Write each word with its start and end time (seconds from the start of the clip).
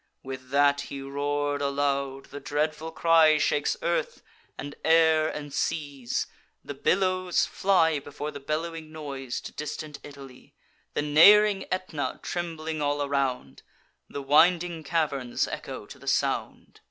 With 0.23 0.49
that 0.49 0.81
he 0.89 0.99
roar'd 0.99 1.61
aloud: 1.61 2.31
the 2.31 2.39
dreadful 2.39 2.91
cry 2.91 3.37
Shakes 3.37 3.77
earth, 3.83 4.23
and 4.57 4.73
air, 4.83 5.29
and 5.29 5.53
seas; 5.53 6.25
the 6.65 6.73
billows 6.73 7.45
fly 7.45 7.99
Before 7.99 8.31
the 8.31 8.39
bellowing 8.39 8.91
noise 8.91 9.39
to 9.41 9.51
distant 9.51 9.99
Italy. 10.01 10.55
The 10.95 11.03
neighb'ring 11.03 11.65
Aetna 11.71 12.19
trembling 12.23 12.81
all 12.81 13.03
around, 13.03 13.61
The 14.09 14.23
winding 14.23 14.83
caverns 14.83 15.47
echo 15.47 15.85
to 15.85 15.99
the 15.99 16.07
sound. 16.07 16.79